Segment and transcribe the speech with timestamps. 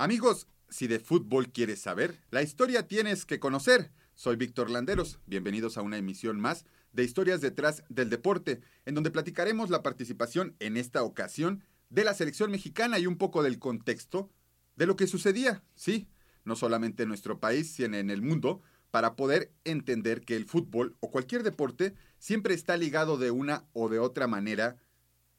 [0.00, 3.90] Amigos, si de fútbol quieres saber, la historia tienes que conocer.
[4.14, 5.18] Soy Víctor Landeros.
[5.26, 10.54] Bienvenidos a una emisión más de Historias detrás del deporte, en donde platicaremos la participación
[10.60, 14.30] en esta ocasión de la selección mexicana y un poco del contexto
[14.76, 16.06] de lo que sucedía, sí,
[16.44, 18.62] no solamente en nuestro país, sino en el mundo,
[18.92, 23.88] para poder entender que el fútbol o cualquier deporte siempre está ligado de una o
[23.88, 24.76] de otra manera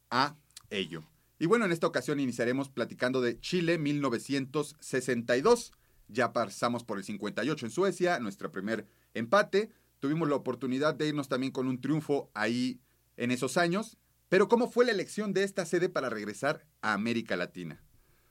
[0.09, 0.35] a
[0.69, 1.05] ello.
[1.39, 5.71] Y bueno, en esta ocasión iniciaremos platicando de Chile 1962.
[6.09, 9.71] Ya pasamos por el 58 en Suecia, nuestro primer empate.
[9.99, 12.81] Tuvimos la oportunidad de irnos también con un triunfo ahí
[13.15, 13.97] en esos años.
[14.27, 17.81] Pero ¿cómo fue la elección de esta sede para regresar a América Latina?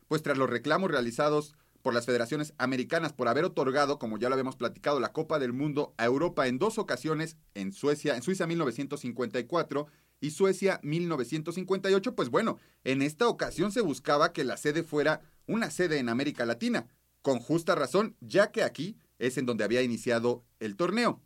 [0.06, 4.34] Pues tras los reclamos realizados por las federaciones americanas por haber otorgado, como ya lo
[4.34, 8.46] habíamos platicado, la Copa del Mundo a Europa en dos ocasiones, en Suecia, en Suiza
[8.46, 9.86] 1954
[10.20, 15.70] y Suecia 1958, pues bueno, en esta ocasión se buscaba que la sede fuera una
[15.70, 16.86] sede en América Latina,
[17.22, 21.20] con justa razón, ya que aquí es en donde había iniciado el torneo.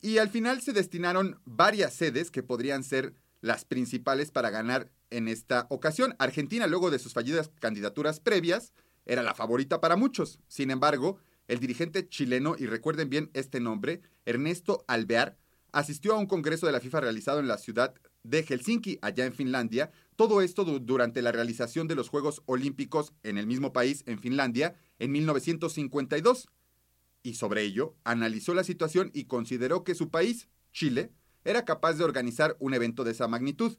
[0.00, 5.28] Y al final se destinaron varias sedes que podrían ser las principales para ganar en
[5.28, 6.14] esta ocasión.
[6.18, 8.72] Argentina, luego de sus fallidas candidaturas previas,
[9.04, 10.40] era la favorita para muchos.
[10.48, 15.36] Sin embargo, el dirigente chileno, y recuerden bien este nombre, Ernesto Alvear,
[15.76, 19.34] asistió a un congreso de la FIFA realizado en la ciudad de Helsinki, allá en
[19.34, 19.90] Finlandia.
[20.16, 24.74] Todo esto durante la realización de los Juegos Olímpicos en el mismo país, en Finlandia,
[24.98, 26.48] en 1952.
[27.22, 31.12] Y sobre ello, analizó la situación y consideró que su país, Chile,
[31.44, 33.76] era capaz de organizar un evento de esa magnitud.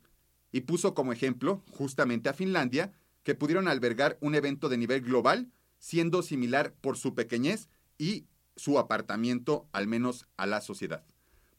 [0.52, 5.52] Y puso como ejemplo, justamente a Finlandia, que pudieron albergar un evento de nivel global,
[5.80, 11.04] siendo similar por su pequeñez y su apartamiento, al menos a la sociedad.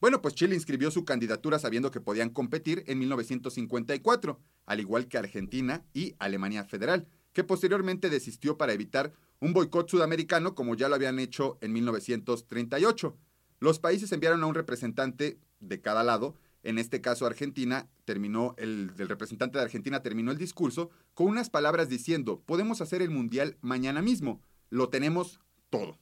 [0.01, 5.17] Bueno, pues Chile inscribió su candidatura sabiendo que podían competir en 1954, al igual que
[5.17, 9.11] Argentina y Alemania Federal, que posteriormente desistió para evitar
[9.41, 13.17] un boicot sudamericano como ya lo habían hecho en 1938.
[13.59, 18.89] Los países enviaron a un representante de cada lado, en este caso Argentina, terminó el,
[18.97, 24.01] representante de Argentina terminó el discurso con unas palabras diciendo, podemos hacer el mundial mañana
[24.01, 25.39] mismo, lo tenemos
[25.69, 25.97] todo.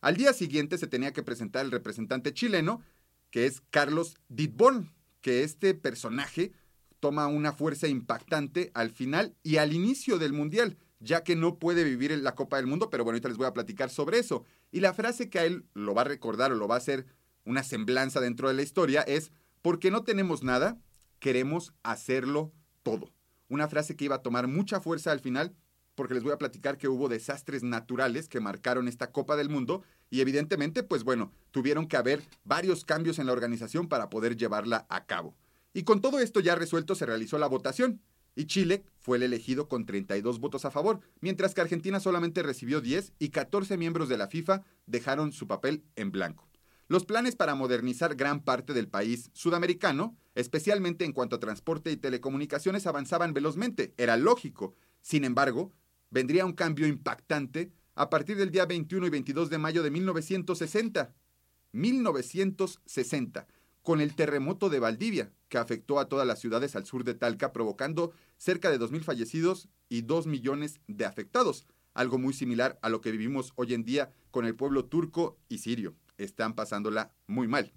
[0.00, 2.82] Al día siguiente se tenía que presentar el representante chileno,
[3.34, 6.52] que es Carlos Ditborn, que este personaje
[7.00, 11.82] toma una fuerza impactante al final y al inicio del Mundial, ya que no puede
[11.82, 14.44] vivir en la Copa del Mundo, pero bueno, ahorita les voy a platicar sobre eso.
[14.70, 17.06] Y la frase que a él lo va a recordar o lo va a hacer
[17.44, 20.78] una semblanza dentro de la historia es, porque no tenemos nada,
[21.18, 22.52] queremos hacerlo
[22.84, 23.10] todo.
[23.48, 25.56] Una frase que iba a tomar mucha fuerza al final
[25.94, 29.82] porque les voy a platicar que hubo desastres naturales que marcaron esta Copa del Mundo
[30.10, 34.86] y evidentemente, pues bueno, tuvieron que haber varios cambios en la organización para poder llevarla
[34.88, 35.34] a cabo.
[35.72, 38.00] Y con todo esto ya resuelto se realizó la votación
[38.36, 42.80] y Chile fue el elegido con 32 votos a favor, mientras que Argentina solamente recibió
[42.80, 46.48] 10 y 14 miembros de la FIFA dejaron su papel en blanco.
[46.86, 51.96] Los planes para modernizar gran parte del país sudamericano, especialmente en cuanto a transporte y
[51.96, 53.94] telecomunicaciones, avanzaban velozmente.
[53.96, 54.74] Era lógico.
[55.00, 55.72] Sin embargo,
[56.10, 61.14] vendría un cambio impactante a partir del día 21 y 22 de mayo de 1960.
[61.74, 63.46] 1960,
[63.82, 67.52] con el terremoto de Valdivia, que afectó a todas las ciudades al sur de Talca,
[67.52, 73.00] provocando cerca de 2.000 fallecidos y 2 millones de afectados, algo muy similar a lo
[73.00, 75.94] que vivimos hoy en día con el pueblo turco y sirio.
[76.16, 77.72] Están pasándola muy mal.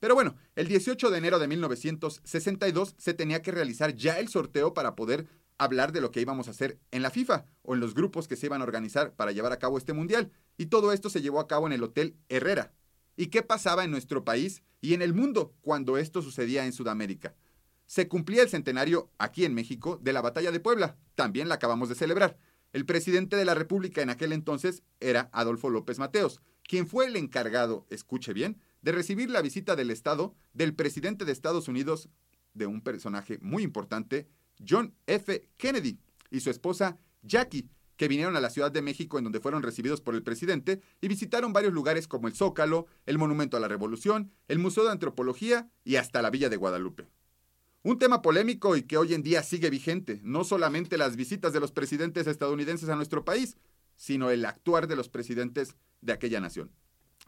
[0.00, 4.74] Pero bueno, el 18 de enero de 1962 se tenía que realizar ya el sorteo
[4.74, 5.26] para poder
[5.58, 8.36] hablar de lo que íbamos a hacer en la FIFA o en los grupos que
[8.36, 10.32] se iban a organizar para llevar a cabo este mundial.
[10.56, 12.72] Y todo esto se llevó a cabo en el Hotel Herrera.
[13.16, 17.34] ¿Y qué pasaba en nuestro país y en el mundo cuando esto sucedía en Sudamérica?
[17.86, 20.96] Se cumplía el centenario aquí en México de la Batalla de Puebla.
[21.14, 22.38] También la acabamos de celebrar.
[22.72, 27.14] El presidente de la República en aquel entonces era Adolfo López Mateos, quien fue el
[27.14, 32.08] encargado, escuche bien, de recibir la visita del Estado del presidente de Estados Unidos,
[32.52, 34.26] de un personaje muy importante,
[34.66, 35.48] John F.
[35.56, 35.98] Kennedy
[36.30, 40.00] y su esposa Jackie, que vinieron a la Ciudad de México en donde fueron recibidos
[40.00, 44.32] por el presidente y visitaron varios lugares como el Zócalo, el Monumento a la Revolución,
[44.48, 47.08] el Museo de Antropología y hasta la Villa de Guadalupe.
[47.82, 51.60] Un tema polémico y que hoy en día sigue vigente, no solamente las visitas de
[51.60, 53.56] los presidentes estadounidenses a nuestro país,
[53.96, 56.70] sino el actuar de los presidentes de aquella nación.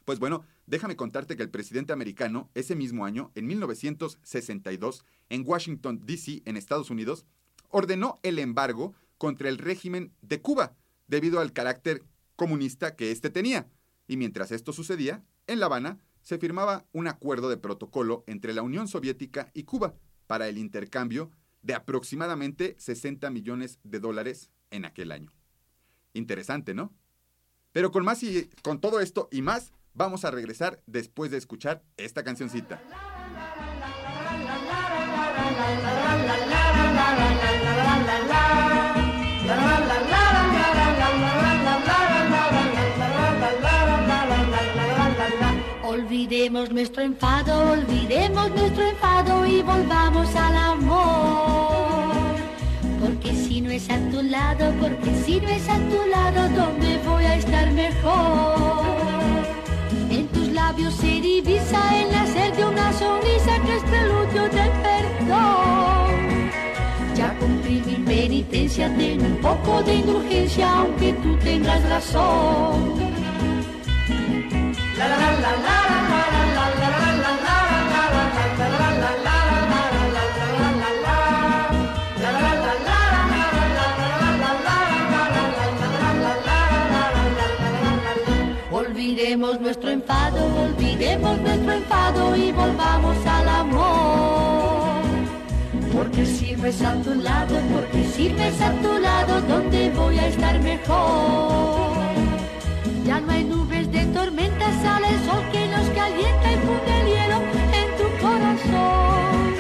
[0.07, 6.01] Pues bueno, déjame contarte que el presidente americano ese mismo año, en 1962, en Washington,
[6.07, 7.27] D.C., en Estados Unidos,
[7.71, 10.77] ordenó el embargo contra el régimen de Cuba,
[11.09, 12.05] debido al carácter
[12.37, 13.69] comunista que éste tenía.
[14.07, 18.63] Y mientras esto sucedía, en La Habana se firmaba un acuerdo de protocolo entre la
[18.63, 19.97] Unión Soviética y Cuba
[20.29, 21.33] para el intercambio
[21.63, 25.33] de aproximadamente 60 millones de dólares en aquel año.
[26.13, 26.95] Interesante, ¿no?
[27.73, 31.83] Pero con más y con todo esto y más, vamos a regresar después de escuchar
[31.97, 32.81] esta cancioncita.
[45.83, 52.37] Olvidemos nuestro enfado, olvidemos nuestro enfado y volvamos al amor.
[53.01, 56.99] Porque si no es a tu lado, porque si no es a tu lado, ¿dónde
[57.05, 59.46] voy a estar mejor?
[60.67, 66.51] Labios se divisa el nacer de una sonrisa que es preludio del perdón.
[67.15, 72.97] Ya cumplí mi penitencia, ten un poco de indulgencia, aunque tú tengas razón.
[74.97, 75.86] Olvidemos
[89.67, 95.03] nuestro enfado, olvidemos nuestro enfado y volvamos al amor.
[95.93, 99.91] Porque si no es a tu lado, porque si no es a tu lado, ¿dónde
[99.91, 101.97] voy a estar mejor?
[103.05, 107.07] Ya no hay nubes de tormenta, sale el sol que nos calienta y funde el
[107.13, 107.39] hielo
[107.81, 109.55] en tu corazón.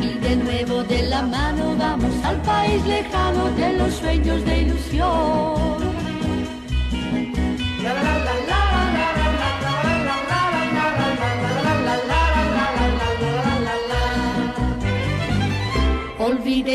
[0.00, 5.63] Y de nuevo de la mano vamos al país lejano de los sueños de ilusión.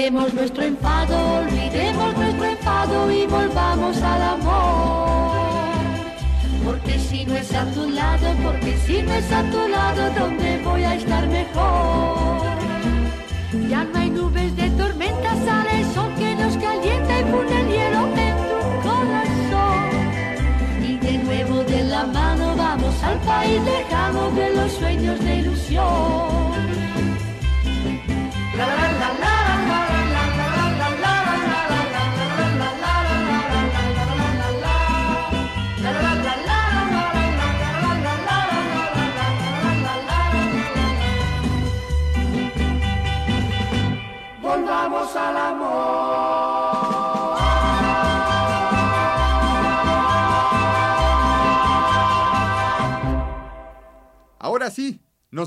[0.10, 5.38] Olvidemos nuestro enfado, olvidemos nuestro enfado y volvamos al amor.
[6.66, 10.62] Porque si no es a tu lado, porque si no es a tu lado, ¿dónde
[10.64, 12.42] voy a estar mejor?
[13.70, 17.68] Ya no hay nubes de tormenta, sale el sol que nos calienta y pone el
[17.68, 19.90] hielo en tu corazón.
[20.90, 25.86] Y de nuevo de la mano vamos al país lejano de los sueños de ilusión.
[28.58, 29.39] La, la, la, la.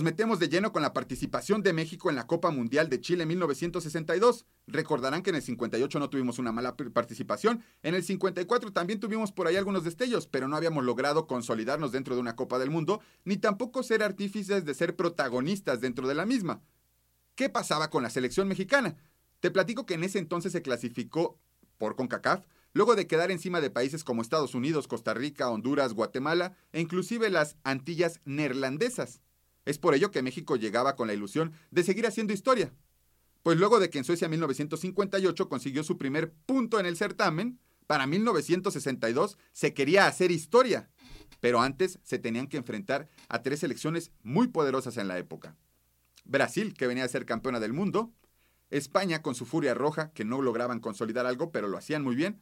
[0.02, 3.24] Nos metemos de lleno con la participación de México en la Copa Mundial de Chile
[3.24, 4.46] 1962.
[4.66, 9.30] Recordarán que en el 58 no tuvimos una mala participación, en el 54 también tuvimos
[9.30, 13.00] por ahí algunos destellos, pero no habíamos logrado consolidarnos dentro de una Copa del Mundo,
[13.24, 16.62] ni tampoco ser artífices de ser protagonistas dentro de la misma.
[17.36, 18.96] ¿Qué pasaba con la selección mexicana?
[19.38, 21.38] Te platico que en ese entonces se clasificó
[21.78, 26.56] por CONCACAF, luego de quedar encima de países como Estados Unidos, Costa Rica, Honduras, Guatemala
[26.72, 29.21] e inclusive las Antillas neerlandesas.
[29.64, 32.72] Es por ello que México llegaba con la ilusión de seguir haciendo historia.
[33.42, 38.06] Pues luego de que en Suecia 1958 consiguió su primer punto en el certamen, para
[38.06, 40.90] 1962 se quería hacer historia.
[41.40, 45.56] Pero antes se tenían que enfrentar a tres selecciones muy poderosas en la época.
[46.24, 48.12] Brasil, que venía a ser campeona del mundo,
[48.70, 52.40] España con su furia roja, que no lograban consolidar algo, pero lo hacían muy bien,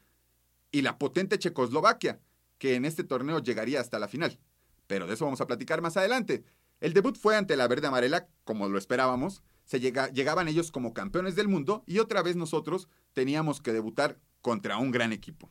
[0.70, 2.20] y la potente Checoslovaquia,
[2.58, 4.38] que en este torneo llegaría hasta la final.
[4.86, 6.44] Pero de eso vamos a platicar más adelante.
[6.80, 9.42] El debut fue ante la verde amarela, como lo esperábamos.
[9.64, 14.78] Se llegaban ellos como campeones del mundo y otra vez nosotros teníamos que debutar contra
[14.78, 15.50] un gran equipo.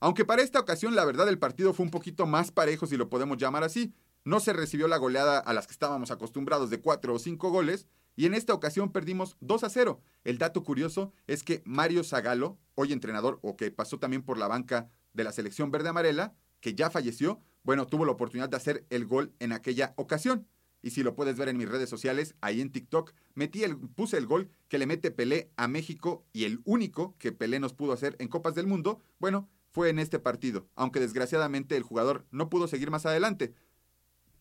[0.00, 3.08] Aunque para esta ocasión la verdad el partido fue un poquito más parejo, si lo
[3.08, 3.94] podemos llamar así.
[4.24, 7.86] No se recibió la goleada a las que estábamos acostumbrados de 4 o 5 goles,
[8.16, 10.00] y en esta ocasión perdimos 2 a 0.
[10.24, 14.48] El dato curioso es que Mario Zagalo, hoy entrenador o que pasó también por la
[14.48, 18.86] banca de la selección verde amarela, que ya falleció, bueno, tuvo la oportunidad de hacer
[18.90, 20.48] el gol en aquella ocasión.
[20.86, 24.18] Y si lo puedes ver en mis redes sociales, ahí en TikTok, metí el, puse
[24.18, 27.92] el gol que le mete Pelé a México y el único que Pelé nos pudo
[27.92, 32.48] hacer en Copas del Mundo, bueno, fue en este partido, aunque desgraciadamente el jugador no
[32.48, 33.52] pudo seguir más adelante.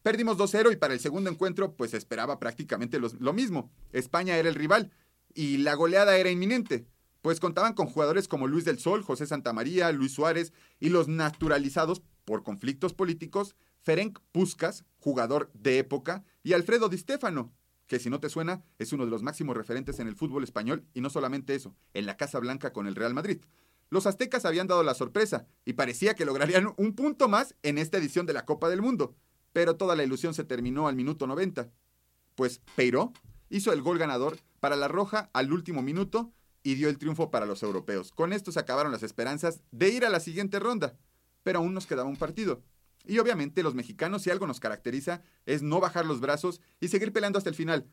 [0.04, 3.72] Perdimos 2-0 y para el segundo encuentro pues esperaba prácticamente lo mismo.
[3.92, 4.92] España era el rival
[5.34, 6.86] y la goleada era inminente,
[7.24, 12.04] pues contaban con jugadores como Luis del Sol, José Santamaría, Luis Suárez y los naturalizados
[12.24, 17.54] por conflictos políticos, Ferenc Puskas, jugador de época, y Alfredo Di Stefano,
[17.88, 20.86] que si no te suena es uno de los máximos referentes en el fútbol español
[20.94, 23.42] y no solamente eso, en la Casa Blanca con el Real Madrid.
[23.90, 27.98] Los aztecas habían dado la sorpresa y parecía que lograrían un punto más en esta
[27.98, 29.18] edición de la Copa del Mundo
[29.56, 31.72] pero toda la ilusión se terminó al minuto 90.
[32.36, 33.14] Pues Peiro
[33.48, 37.46] hizo el gol ganador para la Roja al último minuto y dio el triunfo para
[37.46, 38.12] los europeos.
[38.12, 40.98] Con esto se acabaron las esperanzas de ir a la siguiente ronda,
[41.44, 42.64] pero aún nos quedaba un partido.
[43.08, 47.12] Y obviamente los mexicanos, si algo nos caracteriza, es no bajar los brazos y seguir
[47.12, 47.88] peleando hasta el final.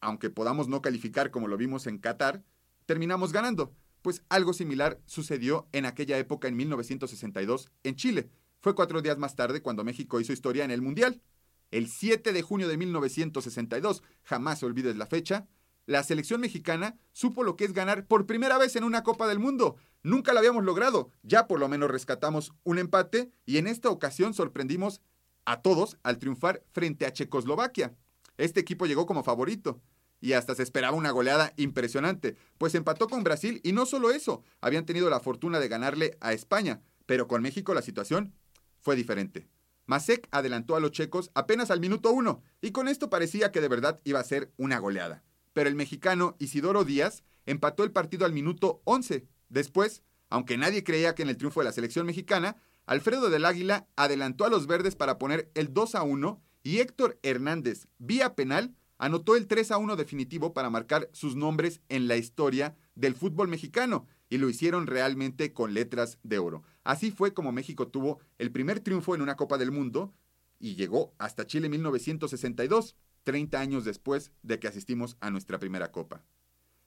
[0.00, 2.44] Aunque podamos no calificar como lo vimos en Qatar,
[2.86, 8.30] terminamos ganando, pues algo similar sucedió en aquella época en 1962 en Chile.
[8.60, 11.22] Fue cuatro días más tarde cuando México hizo historia en el Mundial.
[11.70, 15.48] El 7 de junio de 1962, jamás olvides la fecha,
[15.86, 19.38] la selección mexicana supo lo que es ganar por primera vez en una Copa del
[19.38, 19.76] Mundo.
[20.02, 21.10] Nunca lo habíamos logrado.
[21.22, 25.00] Ya por lo menos rescatamos un empate y en esta ocasión sorprendimos
[25.44, 27.94] a todos al triunfar frente a Checoslovaquia.
[28.36, 29.80] Este equipo llegó como favorito
[30.20, 34.42] y hasta se esperaba una goleada impresionante, pues empató con Brasil y no solo eso,
[34.60, 38.34] habían tenido la fortuna de ganarle a España, pero con México la situación
[38.80, 39.46] fue diferente.
[39.84, 43.68] Masek adelantó a los checos apenas al minuto uno y con esto parecía que de
[43.68, 45.22] verdad iba a ser una goleada
[45.56, 49.26] pero el mexicano Isidoro Díaz empató el partido al minuto 11.
[49.48, 53.88] Después, aunque nadie creía que en el triunfo de la selección mexicana, Alfredo del Águila
[53.96, 58.76] adelantó a los verdes para poner el 2 a 1 y Héctor Hernández, vía penal,
[58.98, 63.48] anotó el 3 a 1 definitivo para marcar sus nombres en la historia del fútbol
[63.48, 66.64] mexicano y lo hicieron realmente con letras de oro.
[66.84, 70.12] Así fue como México tuvo el primer triunfo en una Copa del Mundo
[70.58, 72.94] y llegó hasta Chile 1962.
[73.26, 76.22] 30 años después de que asistimos a nuestra primera copa.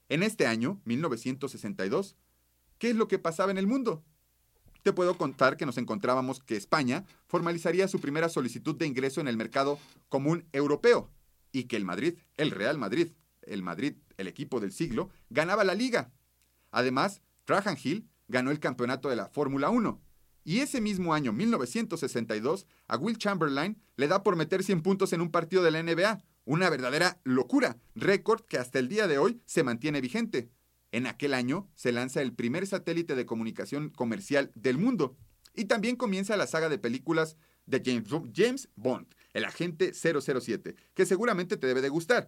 [0.07, 2.15] En este año, 1962,
[2.77, 4.05] ¿qué es lo que pasaba en el mundo?
[4.81, 9.27] Te puedo contar que nos encontrábamos que España formalizaría su primera solicitud de ingreso en
[9.27, 11.11] el mercado común europeo
[11.51, 15.75] y que el Madrid, el Real Madrid, el Madrid, el equipo del siglo, ganaba la
[15.75, 16.09] liga.
[16.71, 19.99] Además, Trajan Hill ganó el campeonato de la Fórmula 1.
[20.49, 25.21] Y ese mismo año, 1962, a Will Chamberlain le da por meter 100 puntos en
[25.21, 29.43] un partido de la NBA, una verdadera locura, récord que hasta el día de hoy
[29.45, 30.49] se mantiene vigente.
[30.91, 35.15] En aquel año se lanza el primer satélite de comunicación comercial del mundo.
[35.53, 37.37] Y también comienza la saga de películas
[37.67, 37.83] de
[38.35, 42.27] James, Bond, el agente 007, que seguramente te debe de gustar.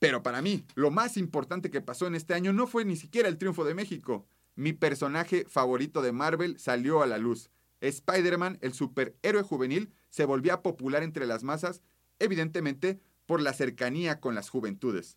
[0.00, 3.28] Pero para mí, lo más importante que pasó en este año no fue ni siquiera
[3.28, 4.26] el triunfo de México.
[4.54, 7.50] Mi personaje favorito de Marvel salió a la luz.
[7.80, 11.82] Spider-Man, el superhéroe juvenil, se volvía popular entre las masas,
[12.18, 15.16] evidentemente por la cercanía con las juventudes.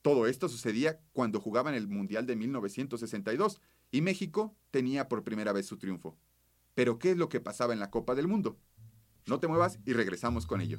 [0.00, 3.60] Todo esto sucedía cuando jugaban el Mundial de 1962
[3.90, 6.16] y México tenía por primera vez su triunfo.
[6.74, 8.58] Pero ¿qué es lo que pasaba en la Copa del Mundo?
[9.26, 10.78] No te muevas y regresamos con ello.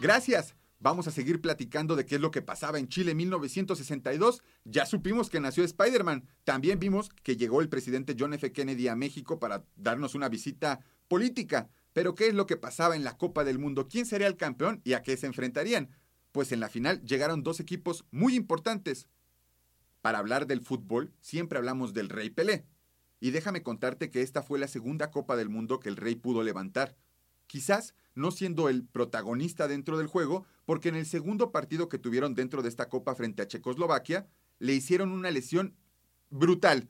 [0.00, 0.54] Gracias.
[0.78, 4.42] Vamos a seguir platicando de qué es lo que pasaba en Chile en 1962.
[4.64, 6.26] Ya supimos que nació Spider-Man.
[6.42, 8.50] También vimos que llegó el presidente John F.
[8.50, 11.68] Kennedy a México para darnos una visita política.
[11.92, 13.88] Pero ¿qué es lo que pasaba en la Copa del Mundo?
[13.88, 15.90] ¿Quién sería el campeón y a qué se enfrentarían?
[16.32, 19.08] Pues en la final llegaron dos equipos muy importantes.
[20.00, 22.64] Para hablar del fútbol, siempre hablamos del Rey Pelé.
[23.18, 26.42] Y déjame contarte que esta fue la segunda Copa del Mundo que el Rey pudo
[26.42, 26.96] levantar.
[27.46, 32.34] Quizás no siendo el protagonista dentro del juego, porque en el segundo partido que tuvieron
[32.34, 34.28] dentro de esta Copa frente a Checoslovaquia,
[34.58, 35.74] le hicieron una lesión
[36.30, 36.88] brutal.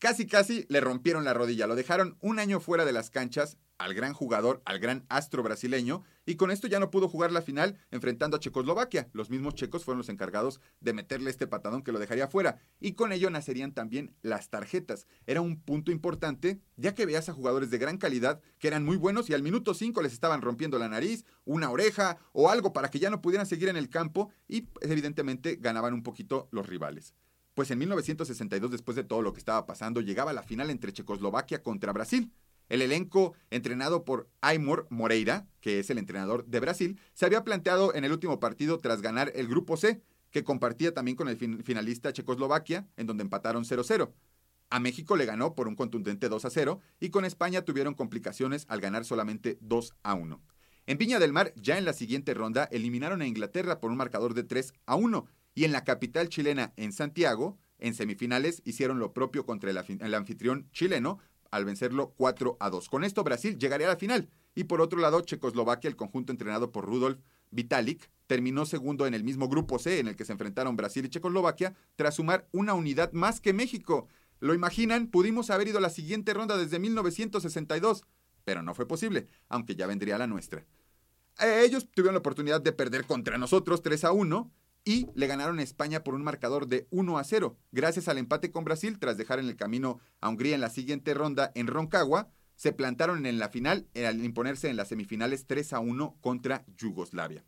[0.00, 3.92] Casi, casi le rompieron la rodilla, lo dejaron un año fuera de las canchas al
[3.92, 7.76] gran jugador, al gran astro brasileño, y con esto ya no pudo jugar la final
[7.90, 9.10] enfrentando a Checoslovaquia.
[9.12, 12.92] Los mismos checos fueron los encargados de meterle este patadón que lo dejaría fuera, y
[12.92, 15.06] con ello nacerían también las tarjetas.
[15.26, 18.96] Era un punto importante, ya que veías a jugadores de gran calidad que eran muy
[18.96, 22.88] buenos y al minuto 5 les estaban rompiendo la nariz, una oreja o algo para
[22.88, 27.12] que ya no pudieran seguir en el campo y evidentemente ganaban un poquito los rivales.
[27.54, 31.62] Pues en 1962, después de todo lo que estaba pasando, llegaba la final entre Checoslovaquia
[31.62, 32.32] contra Brasil.
[32.68, 37.94] El elenco, entrenado por Aymor Moreira, que es el entrenador de Brasil, se había planteado
[37.94, 42.12] en el último partido tras ganar el Grupo C, que compartía también con el finalista
[42.12, 44.12] Checoslovaquia, en donde empataron 0-0.
[44.70, 48.80] A México le ganó por un contundente 2 0 y con España tuvieron complicaciones al
[48.80, 50.40] ganar solamente 2 1.
[50.86, 54.34] En Viña del Mar, ya en la siguiente ronda, eliminaron a Inglaterra por un marcador
[54.34, 59.12] de 3 a 1 y en la capital chilena, en Santiago, en semifinales hicieron lo
[59.12, 61.18] propio contra el, anfitrión chileno
[61.50, 62.88] al vencerlo 4 a 2.
[62.88, 64.30] Con esto Brasil llegaría a la final.
[64.54, 67.18] Y por otro lado, Checoslovaquia, el conjunto entrenado por Rudolf
[67.50, 71.08] Vitalik, terminó segundo en el mismo grupo C en el que se enfrentaron Brasil y
[71.08, 74.06] Checoslovaquia, tras sumar una unidad más que México.
[74.38, 75.08] ¿Lo imaginan?
[75.08, 78.04] Pudimos haber ido a la siguiente ronda desde 1962,
[78.44, 80.64] pero no fue posible, aunque ya vendría la nuestra.
[81.40, 84.50] Eh, ellos tuvieron la oportunidad de perder contra nosotros 3 a 1,
[84.90, 88.64] y le ganaron España por un marcador de 1 a 0, gracias al empate con
[88.64, 92.28] Brasil tras dejar en el camino a Hungría en la siguiente ronda en Roncagua.
[92.56, 97.44] Se plantaron en la final al imponerse en las semifinales 3 a 1 contra Yugoslavia.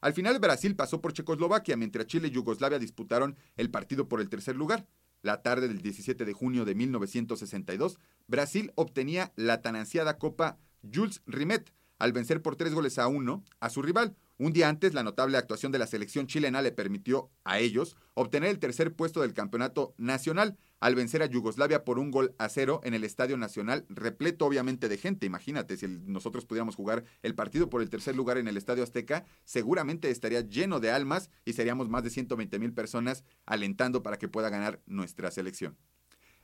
[0.00, 4.28] Al final Brasil pasó por Checoslovaquia, mientras Chile y Yugoslavia disputaron el partido por el
[4.28, 4.84] tercer lugar.
[5.22, 10.58] La tarde del 17 de junio de 1962, Brasil obtenía la tan ansiada Copa
[10.92, 14.92] Jules Rimet al vencer por tres goles a uno a su rival, un día antes,
[14.92, 19.20] la notable actuación de la selección chilena le permitió a ellos obtener el tercer puesto
[19.20, 23.36] del campeonato nacional al vencer a Yugoslavia por un gol a cero en el Estadio
[23.36, 25.26] Nacional, repleto obviamente de gente.
[25.26, 29.24] Imagínate, si nosotros pudiéramos jugar el partido por el tercer lugar en el Estadio Azteca,
[29.44, 34.26] seguramente estaría lleno de almas y seríamos más de 120 mil personas alentando para que
[34.26, 35.78] pueda ganar nuestra selección.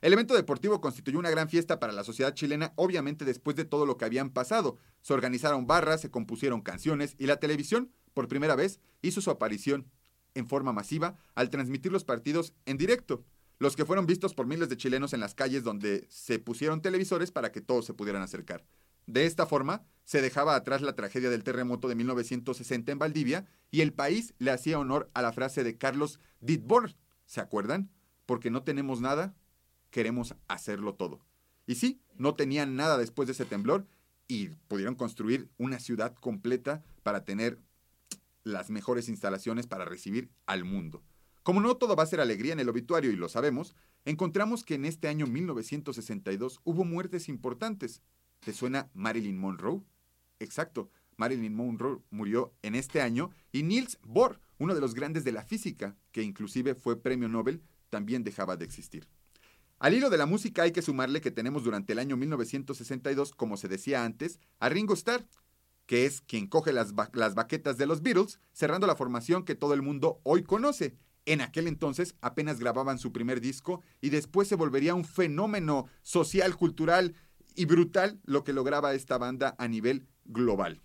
[0.01, 3.85] El evento deportivo constituyó una gran fiesta para la sociedad chilena, obviamente después de todo
[3.85, 4.77] lo que habían pasado.
[5.01, 9.89] Se organizaron barras, se compusieron canciones y la televisión, por primera vez, hizo su aparición
[10.35, 13.25] en forma masiva al transmitir los partidos en directo.
[13.57, 17.31] Los que fueron vistos por miles de chilenos en las calles donde se pusieron televisores
[17.31, 18.63] para que todos se pudieran acercar.
[19.05, 23.81] De esta forma, se dejaba atrás la tragedia del terremoto de 1960 en Valdivia y
[23.81, 26.95] el país le hacía honor a la frase de Carlos Dittborn.
[27.25, 27.91] ¿Se acuerdan?
[28.25, 29.35] Porque no tenemos nada,
[29.91, 31.19] queremos hacerlo todo.
[31.65, 33.85] Y sí, no tenían nada después de ese temblor
[34.27, 37.59] y pudieron construir una ciudad completa para tener
[38.43, 41.03] las mejores instalaciones para recibir al mundo.
[41.43, 43.75] Como no todo va a ser alegría en el obituario y lo sabemos,
[44.05, 48.01] encontramos que en este año 1962 hubo muertes importantes.
[48.39, 49.81] ¿Te suena Marilyn Monroe?
[50.39, 55.31] Exacto, Marilyn Monroe murió en este año y Niels Bohr, uno de los grandes de
[55.31, 59.07] la física, que inclusive fue premio Nobel, también dejaba de existir.
[59.79, 63.55] Al hilo de la música hay que sumarle que tenemos durante el año 1962, como
[63.55, 65.25] se decía antes, a Ringo Starr,
[65.85, 69.73] que es quien coge las, las baquetas de los Beatles, cerrando la formación que todo
[69.73, 70.97] el mundo hoy conoce.
[71.25, 76.57] En aquel entonces apenas grababan su primer disco y después se volvería un fenómeno social,
[76.57, 77.15] cultural
[77.55, 80.81] y brutal lo que lograba esta banda a nivel global.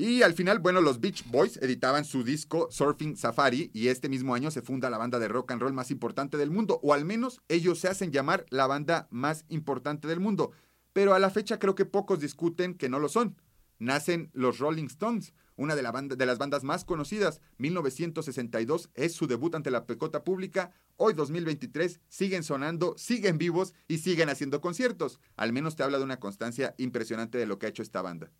[0.00, 4.32] Y al final, bueno, los Beach Boys editaban su disco Surfing Safari y este mismo
[4.32, 7.04] año se funda la banda de rock and roll más importante del mundo, o al
[7.04, 10.52] menos ellos se hacen llamar la banda más importante del mundo.
[10.92, 13.42] Pero a la fecha creo que pocos discuten que no lo son.
[13.80, 17.40] Nacen los Rolling Stones, una de, las bandas más conocidas.
[17.56, 20.70] 1962 es su debut ante la pecota pública.
[20.96, 25.18] Hoy 2023 siguen sonando, siguen vivos y siguen haciendo conciertos.
[25.34, 28.30] Al menos te habla de una constancia impresionante de lo que ha hecho esta banda.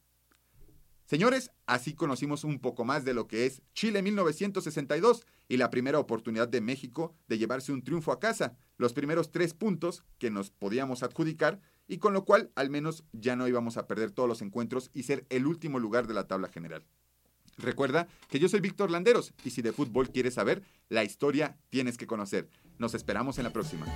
[1.08, 5.98] Señores, así conocimos un poco más de lo que es Chile 1962 y la primera
[5.98, 10.50] oportunidad de México de llevarse un triunfo a casa, los primeros tres puntos que nos
[10.50, 14.42] podíamos adjudicar y con lo cual al menos ya no íbamos a perder todos los
[14.42, 16.84] encuentros y ser el último lugar de la tabla general.
[17.56, 21.96] Recuerda que yo soy Víctor Landeros y si de fútbol quieres saber, la historia tienes
[21.96, 22.50] que conocer.
[22.76, 23.86] Nos esperamos en la próxima.